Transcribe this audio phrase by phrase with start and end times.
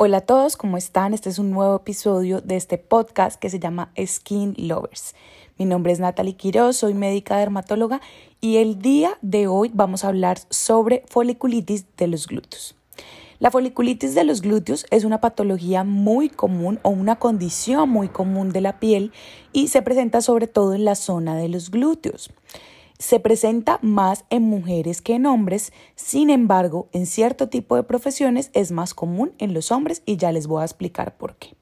[0.00, 1.12] Hola a todos, ¿cómo están?
[1.12, 5.16] Este es un nuevo episodio de este podcast que se llama Skin Lovers.
[5.58, 8.00] Mi nombre es Natalie Quiroz, soy médica dermatóloga
[8.40, 12.76] y el día de hoy vamos a hablar sobre foliculitis de los glúteos.
[13.40, 18.52] La foliculitis de los glúteos es una patología muy común o una condición muy común
[18.52, 19.10] de la piel
[19.52, 22.30] y se presenta sobre todo en la zona de los glúteos.
[22.98, 28.50] Se presenta más en mujeres que en hombres, sin embargo, en cierto tipo de profesiones
[28.54, 31.54] es más común en los hombres y ya les voy a explicar por qué.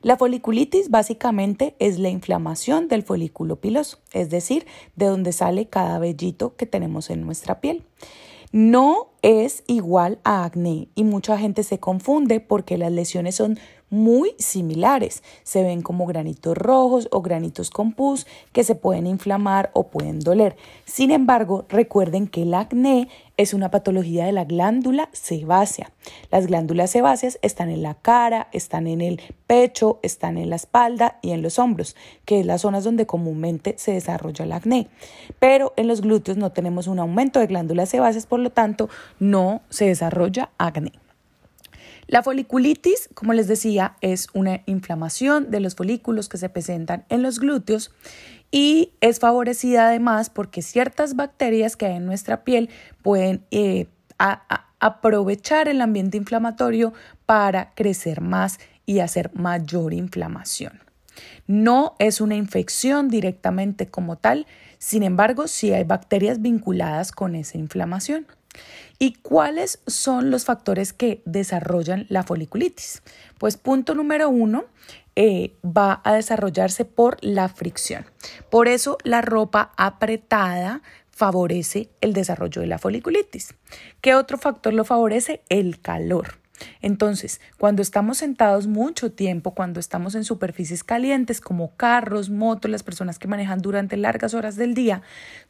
[0.00, 5.98] La foliculitis básicamente es la inflamación del folículo piloso, es decir, de donde sale cada
[5.98, 7.84] vellito que tenemos en nuestra piel.
[8.50, 13.58] No es igual a acné y mucha gente se confunde porque las lesiones son
[13.92, 15.22] muy similares.
[15.44, 20.18] Se ven como granitos rojos o granitos con pus que se pueden inflamar o pueden
[20.18, 20.56] doler.
[20.86, 25.92] Sin embargo, recuerden que el acné es una patología de la glándula sebácea.
[26.30, 31.18] Las glándulas sebáceas están en la cara, están en el pecho, están en la espalda
[31.22, 34.88] y en los hombros, que es las zonas donde comúnmente se desarrolla el acné.
[35.38, 39.60] Pero en los glúteos no tenemos un aumento de glándulas sebáceas, por lo tanto, no
[39.68, 41.01] se desarrolla acné.
[42.06, 47.22] La foliculitis, como les decía, es una inflamación de los folículos que se presentan en
[47.22, 47.92] los glúteos
[48.50, 52.68] y es favorecida además porque ciertas bacterias que hay en nuestra piel
[53.02, 53.86] pueden eh,
[54.78, 56.92] aprovechar el ambiente inflamatorio
[57.24, 60.80] para crecer más y hacer mayor inflamación.
[61.46, 64.46] No es una infección directamente como tal,
[64.78, 68.26] sin embargo, sí hay bacterias vinculadas con esa inflamación.
[68.98, 73.02] ¿Y cuáles son los factores que desarrollan la foliculitis?
[73.38, 74.66] Pues punto número uno,
[75.14, 78.06] eh, va a desarrollarse por la fricción.
[78.50, 83.54] Por eso la ropa apretada favorece el desarrollo de la foliculitis.
[84.00, 85.42] ¿Qué otro factor lo favorece?
[85.48, 86.41] El calor.
[86.80, 92.82] Entonces, cuando estamos sentados mucho tiempo, cuando estamos en superficies calientes como carros, motos, las
[92.82, 95.02] personas que manejan durante largas horas del día,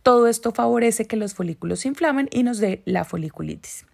[0.03, 3.84] todo esto favorece que los folículos se inflamen y nos dé la foliculitis.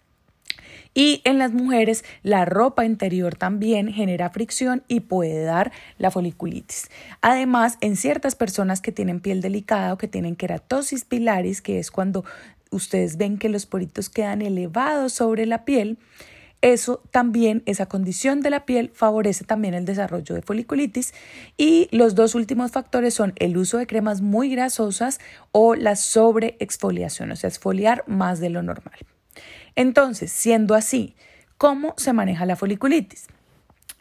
[0.93, 6.89] Y en las mujeres la ropa interior también genera fricción y puede dar la foliculitis.
[7.21, 11.91] Además, en ciertas personas que tienen piel delicada o que tienen queratosis pilaris, que es
[11.91, 12.25] cuando
[12.71, 15.99] ustedes ven que los poritos quedan elevados sobre la piel,
[16.61, 21.13] eso también, esa condición de la piel favorece también el desarrollo de foliculitis
[21.55, 25.19] y los dos últimos factores son el uso de cremas muy grasosas
[25.53, 28.99] o la sobreexfoliación, o sea, exfoliar más de lo normal.
[29.75, 31.15] Entonces, siendo así,
[31.57, 33.27] ¿cómo se maneja la foliculitis?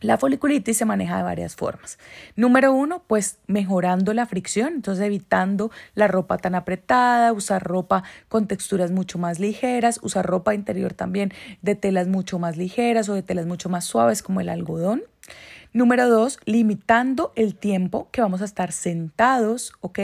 [0.00, 1.98] La foliculitis se maneja de varias formas.
[2.36, 8.47] Número uno, pues mejorando la fricción, entonces evitando la ropa tan apretada, usar ropa con
[8.47, 11.32] texturas mucho más ligeras, usar ropa interior también
[11.62, 15.03] de telas mucho más ligeras o de telas mucho más suaves como el algodón.
[15.75, 19.99] Número dos, limitando el tiempo que vamos a estar sentados, ¿ok?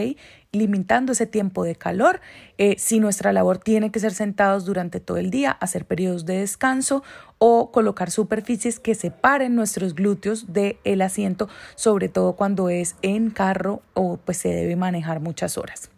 [0.53, 2.21] Limitando ese tiempo de calor.
[2.59, 6.39] Eh, si nuestra labor tiene que ser sentados durante todo el día, hacer periodos de
[6.41, 7.03] descanso
[7.39, 13.81] o colocar superficies que separen nuestros glúteos del asiento, sobre todo cuando es en carro
[13.95, 15.91] o pues se debe manejar muchas horas.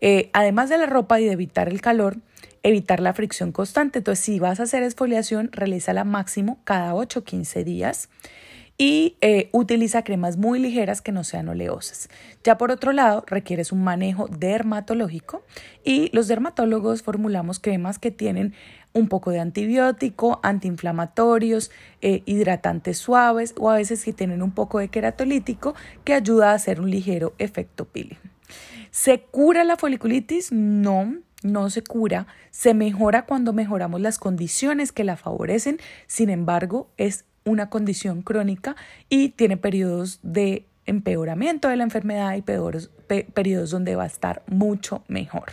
[0.00, 2.18] Eh, además de la ropa y de evitar el calor,
[2.62, 3.98] evitar la fricción constante.
[3.98, 8.08] Entonces, si vas a hacer exfoliación, realízala máximo cada 8 o 15 días
[8.78, 12.08] y eh, utiliza cremas muy ligeras que no sean oleosas.
[12.44, 15.42] Ya por otro lado, requieres un manejo dermatológico
[15.84, 18.54] y los dermatólogos formulamos cremas que tienen
[18.92, 21.70] un poco de antibiótico, antiinflamatorios,
[22.00, 26.54] eh, hidratantes suaves o a veces que tienen un poco de queratolítico que ayuda a
[26.54, 28.18] hacer un ligero efecto peeling.
[28.90, 30.52] ¿Se cura la foliculitis?
[30.52, 36.88] No, no se cura, se mejora cuando mejoramos las condiciones que la favorecen, sin embargo,
[36.96, 38.76] es una condición crónica
[39.08, 45.02] y tiene periodos de empeoramiento de la enfermedad y periodos donde va a estar mucho
[45.08, 45.52] mejor.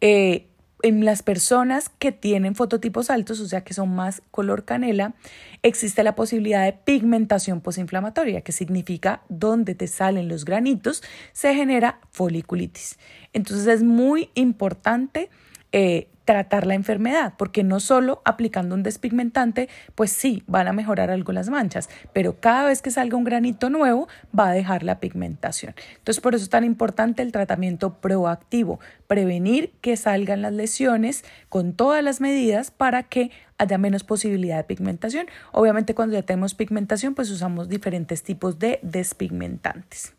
[0.00, 0.46] Eh,
[0.82, 5.14] en las personas que tienen fototipos altos, o sea que son más color canela,
[5.62, 11.02] existe la posibilidad de pigmentación posinflamatoria, que significa donde te salen los granitos,
[11.32, 12.98] se genera foliculitis.
[13.32, 15.30] Entonces es muy importante
[15.72, 21.10] eh, tratar la enfermedad, porque no solo aplicando un despigmentante, pues sí, van a mejorar
[21.10, 24.08] algo las manchas, pero cada vez que salga un granito nuevo
[24.38, 25.74] va a dejar la pigmentación.
[25.96, 31.72] Entonces, por eso es tan importante el tratamiento proactivo, prevenir que salgan las lesiones con
[31.72, 35.26] todas las medidas para que haya menos posibilidad de pigmentación.
[35.52, 40.14] Obviamente cuando ya tenemos pigmentación pues usamos diferentes tipos de despigmentantes.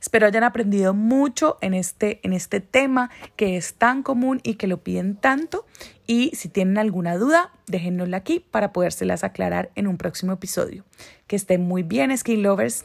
[0.00, 4.66] Espero hayan aprendido mucho en este, en este tema que es tan común y que
[4.66, 5.66] lo piden tanto.
[6.06, 10.84] Y si tienen alguna duda, déjennosla aquí para podérselas aclarar en un próximo episodio.
[11.26, 12.84] Que estén muy bien, Skin Lovers.